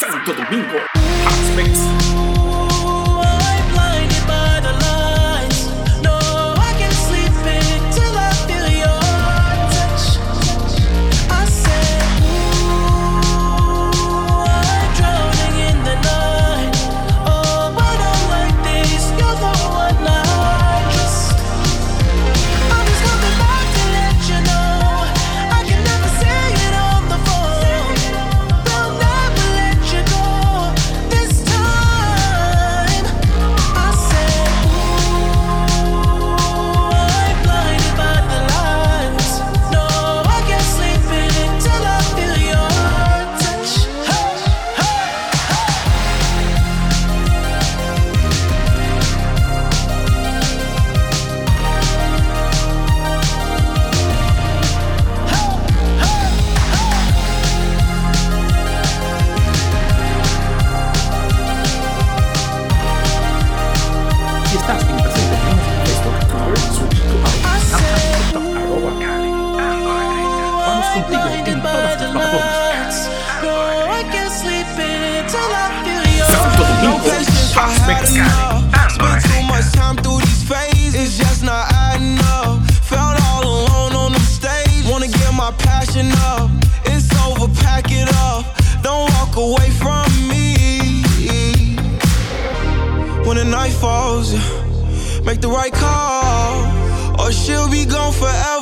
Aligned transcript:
Santo 0.00 0.32
Domingo, 0.34 0.80
Aspects. 1.24 2.13
the 95.44 95.50
right 95.50 95.74
call, 95.74 97.20
or 97.20 97.30
she'll 97.30 97.68
be 97.68 97.84
gone 97.84 98.12
forever. 98.12 98.53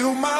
you 0.00 0.14
my 0.14 0.39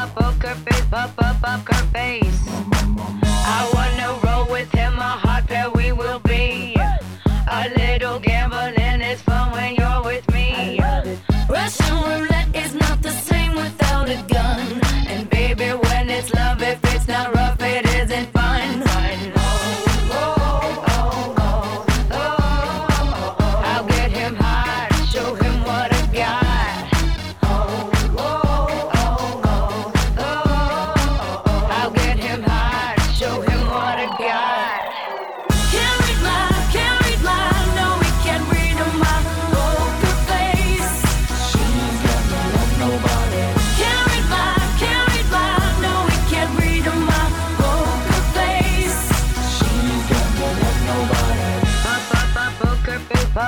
up, 0.00 0.14
poker 0.14 0.54
face, 0.54 0.84
pop 0.90 1.12
up, 1.18 1.36
poker 1.42 1.84
face. 1.92 2.39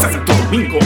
Santo 0.00 0.32
Domingo, 0.32 0.78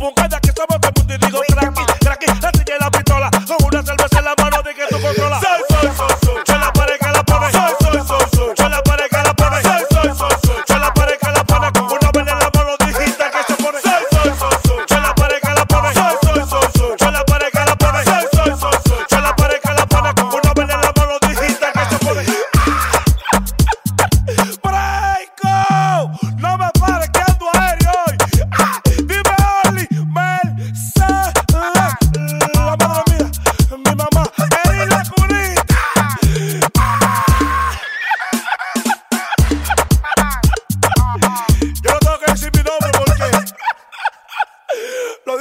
Bugada 0.00 0.40
que 0.40 0.50
só 0.56 0.66
boca 0.66 0.99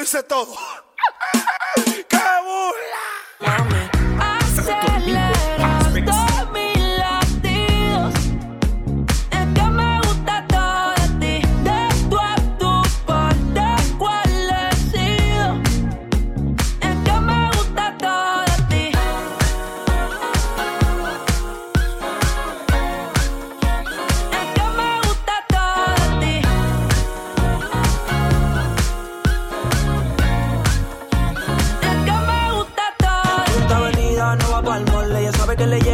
comerse 0.10 0.24
todo. 0.24 0.79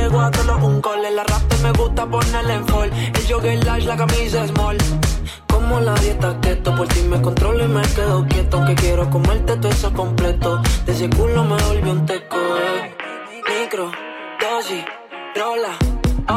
Llego 0.05 0.21
a 0.21 0.31
todos 0.31 0.63
un 0.63 0.81
gol. 0.81 1.03
El 1.05 1.19
arrastre 1.19 1.57
me 1.63 1.71
gusta 1.71 2.05
ponerle 2.05 2.53
en 2.53 2.67
fall. 2.67 2.91
El 2.91 3.27
jogger 3.27 3.63
lash, 3.65 3.85
la 3.85 3.97
camisa 3.97 4.47
small. 4.47 4.77
Como 5.47 5.79
la 5.79 5.95
dieta 5.95 6.39
keto, 6.41 6.75
por 6.75 6.88
ti 6.88 7.01
me 7.01 7.21
controlo 7.21 7.63
y 7.65 7.67
me 7.67 7.81
quedo 7.81 8.25
quieto. 8.27 8.65
Que 8.65 8.75
quiero 8.75 9.09
comerte 9.09 9.55
todo 9.57 9.71
eso 9.71 9.91
completo. 9.93 10.62
De 10.85 10.91
ese 10.91 11.09
culo 11.09 11.43
me 11.43 11.57
volvió 11.63 11.91
un 11.91 12.05
teco, 12.05 12.38
eh. 12.38 12.95
Micro, 13.50 13.91
dosis, 14.41 14.85
rola, 15.35 15.74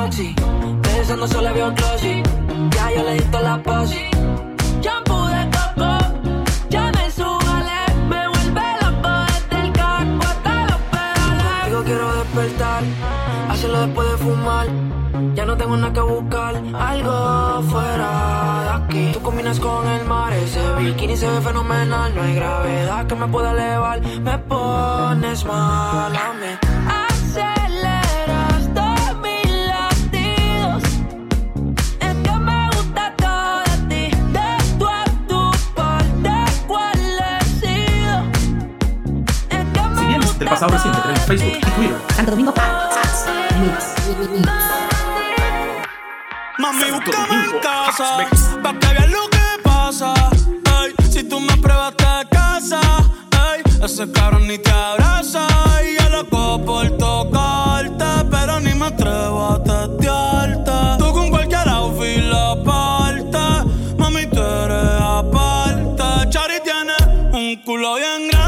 oxi. 0.05 0.35
Pensando 0.83 1.27
solo 1.29 1.53
veo 1.53 1.73
glossy. 1.73 2.23
Ya 2.75 2.91
yo 2.95 3.03
le 3.03 3.15
di 3.15 3.25
toda 3.31 3.43
la 3.43 3.63
posi. 3.63 4.09
Shampoo 4.81 5.27
de 5.27 5.51
coco, 5.57 5.99
ya 6.71 6.91
me 6.93 7.11
subale. 7.11 7.81
Me 8.09 8.29
vuelve 8.29 8.67
loco 8.83 9.11
desde 9.27 9.67
el 9.67 9.73
carro 9.73 10.19
hasta 10.23 10.67
los 10.67 10.81
pedales. 10.93 11.67
Digo 11.67 11.83
quiero 11.85 12.15
despertar, 12.15 12.83
hacerlo 13.49 13.81
después 13.87 14.11
de 14.11 14.17
fumar. 14.19 14.67
Ya 15.35 15.45
no 15.45 15.57
tengo 15.57 15.77
nada 15.77 15.93
que 15.93 16.01
buscar, 16.01 16.55
algo 16.57 17.63
fuera 17.63 18.63
de 18.63 18.71
aquí. 18.71 19.11
Tú 19.13 19.21
combinas 19.23 19.59
con 19.59 19.87
el 19.89 20.05
mar, 20.05 20.33
ese 20.33 20.61
bikini 20.77 21.17
se 21.17 21.29
ve 21.29 21.41
fenomenal. 21.41 22.15
No 22.15 22.23
hay 22.23 22.35
gravedad 22.35 23.07
que 23.07 23.15
me 23.15 23.27
pueda 23.27 23.53
elevar, 23.53 24.01
me 24.01 24.39
pones 24.39 25.45
mal 25.45 26.15
a 26.15 26.33
mí. 26.35 26.59
Aceleras 27.09 28.69
todos 28.75 29.17
mis 29.23 29.51
latidos. 29.73 30.83
Es 32.01 32.15
que 32.25 32.33
me 32.39 32.67
gusta 32.71 33.15
todo 33.17 33.63
de 33.89 34.11
de 34.33 34.49
del 40.39 40.49
pasado 40.49 40.71
reciente, 40.73 41.01
tenemos 41.01 41.25
Facebook 41.27 41.57
y 41.57 41.61
Twitter. 41.61 41.97
Santo 42.15 42.31
Domingo 42.31 42.55
Mami, 46.59 46.91
búscame 46.91 47.45
en 47.45 47.61
casa 47.61 48.19
Mix. 48.19 48.41
Pa' 48.63 48.73
que 48.79 48.89
veas 48.95 49.11
lo 49.11 49.29
que 49.31 49.63
pasa. 49.63 50.13
Ey, 50.83 50.95
Si 51.11 51.23
tú 51.25 51.41
me 51.41 51.57
pruebas 51.57 51.95
te 51.97 52.29
casa. 52.31 52.81
Ey, 53.55 53.63
Ese 53.83 54.11
cabrón 54.11 54.47
ni 54.49 54.59
te 54.59 54.71
abraza. 54.71 55.47
Y 55.85 56.03
yo 56.03 56.09
loco 56.11 56.65
por 56.65 56.91
tocarte 56.99 58.05
Pero 58.31 58.61
ni 58.61 58.75
me 58.75 58.87
atrevo 58.87 59.51
a 59.53 59.63
testearte. 59.63 60.73
Tú 60.99 61.13
con 61.13 61.31
cualquier 61.31 61.69
outfit 61.69 62.25
la 62.25 62.57
parte 62.65 63.39
Mami, 63.97 64.27
tú 64.27 64.41
eres 64.41 65.01
aparte. 65.01 66.29
Chari 66.31 66.61
tiene 66.65 66.97
un 67.33 67.63
culo 67.65 67.95
bien 67.97 68.29
grande 68.29 68.48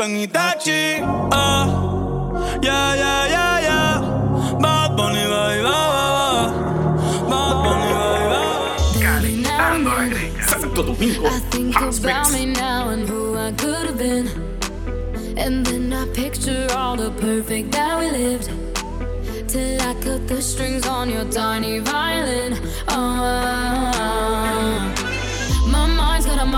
convierto 0.00 0.04
en 0.04 0.16
Itachi 0.16 1.02
ah. 1.30 1.66
Yeah, 2.62 2.94
yeah, 2.96 3.28
yeah, 3.28 3.60
yeah 3.60 4.00
Bad 4.60 4.96
Bunny, 4.96 5.24
baby, 5.24 5.62
ba, 5.62 5.78
ba, 5.94 6.06
ba. 6.16 6.36
Bad 7.30 7.54
Bunny, 7.64 7.90
baby, 8.00 8.26
ba, 8.32 8.40
ba. 8.40 8.68
Santo 10.46 10.82
Domingo 10.82 11.26
I 11.26 11.40
think 11.50 11.76
about 11.76 12.32
me 12.32 12.46
now 12.46 12.88
and 12.88 13.08
who 13.08 13.36
I 13.36 13.52
could 13.52 13.86
have 13.86 13.98
been. 13.98 14.28
And 15.36 15.64
then 15.66 15.92
I 15.92 16.06
picture 16.12 16.66
all 16.76 16.96
the 16.96 17.10
perfect 17.20 17.72
that 17.72 17.98
we 17.98 18.10
lived. 18.10 18.50
Till 19.48 19.80
I 19.80 19.94
cut 20.02 20.28
the 20.28 20.40
strings 20.42 20.86
on 20.86 21.10
your 21.10 21.24
tiny 21.30 21.80
violin. 21.80 22.58
Oh. 22.88 24.20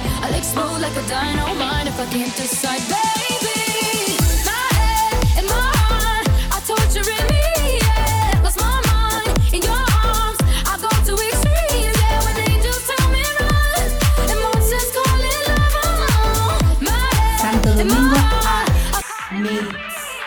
Hate. 0.00 0.24
I'll 0.24 0.34
explode 0.34 0.80
like 0.80 0.96
a 0.96 1.04
dynamite 1.08 1.86
if 1.88 1.98
I 2.00 2.06
can't 2.06 2.34
decide, 2.36 2.82
baby. 2.88 4.16
My 4.48 4.66
head 4.78 5.38
and 5.38 5.46
my 5.46 5.70
heart 5.84 6.26
are 6.54 6.64
torturing 6.70 7.26
me. 7.32 7.44
Yeah, 7.82 8.40
lost 8.44 8.58
my 8.60 8.76
mind 8.90 9.54
in 9.54 9.62
your 9.62 9.84
arms. 10.04 10.38
I've 10.70 10.80
gone 10.82 11.02
to 11.08 11.14
extremes. 11.28 11.96
Yeah, 12.02 12.18
when 12.24 12.36
angels 12.50 12.82
tell 12.88 13.06
me 13.14 13.22
run, 13.40 13.86
and 14.30 14.38
monsters 14.44 14.90
call 14.96 15.22
it 15.32 15.40
love. 15.48 16.82
My 16.82 16.98
head 17.42 17.66
and 17.82 17.90
my 17.90 18.02
heart 18.18 18.68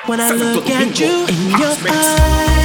When 0.08 0.20
I 0.20 0.32
look 0.32 0.70
at 0.70 1.00
you 1.00 1.26
in 1.28 1.42
your 1.60 1.76
eyes, 1.90 2.63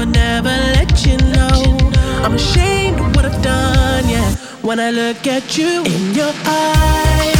would 0.00 0.14
never 0.14 0.48
let 0.48 1.04
you 1.04 1.18
know. 1.34 1.76
I'm 2.24 2.34
ashamed 2.34 2.98
of 3.00 3.14
what 3.14 3.26
I've 3.26 3.42
done, 3.42 4.08
yeah. 4.08 4.34
When 4.62 4.80
I 4.80 4.90
look 4.90 5.26
at 5.26 5.58
you 5.58 5.84
in 5.84 6.14
your 6.14 6.32
eyes, 6.46 7.39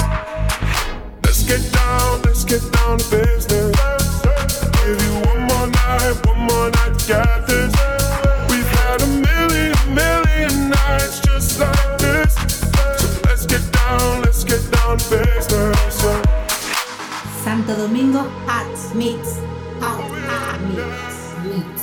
Let's 1.23 1.43
get 1.43 1.61
down, 1.73 2.21
let's 2.23 2.43
get 2.43 2.61
down 2.73 2.97
to 2.97 3.05
business. 3.09 3.75
Give 4.83 4.99
you 5.01 5.13
one 5.29 5.41
more 5.49 5.67
night, 5.67 6.15
one 6.25 6.39
more 6.39 6.69
night 6.71 6.99
to 6.99 7.07
get 7.07 7.47
this. 7.47 7.73
We've 8.49 8.71
had 8.79 9.01
a 9.01 9.07
million, 9.07 9.75
million 9.93 10.69
nights 10.69 11.19
just 11.21 11.59
like 11.59 11.97
this. 11.99 12.33
So 12.99 13.07
let's 13.25 13.45
get 13.45 13.63
down, 13.71 14.21
let's 14.21 14.43
get 14.43 14.61
down 14.71 14.97
to 14.97 15.09
business. 15.09 16.01
Santo 17.43 17.75
Domingo 17.75 18.23
Hot 18.45 18.95
Mix. 18.95 19.39
Hot, 19.79 20.01
hot 20.29 20.61
mix. 20.69 21.21
Mix. 21.43 21.81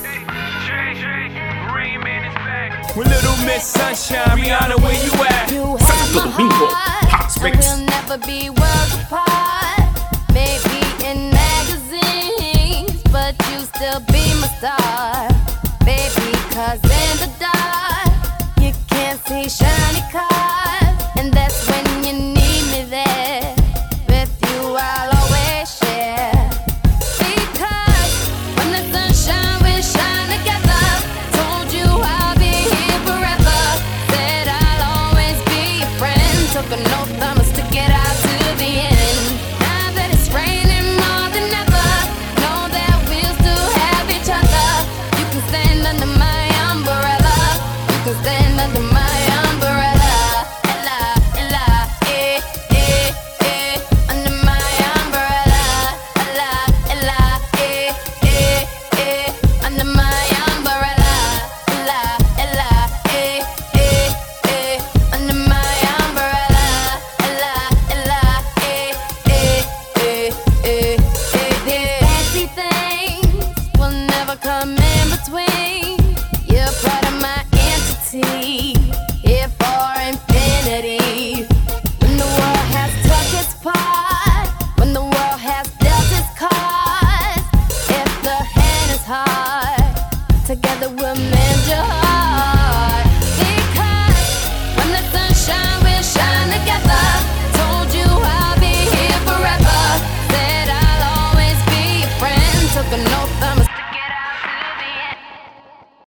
With 2.97 3.09
Little 3.09 3.37
Miss 3.47 3.65
Sunshine, 3.65 4.39
Rihanna, 4.39 4.77
where? 4.83 4.93
You 5.05 5.11
be 8.27 8.58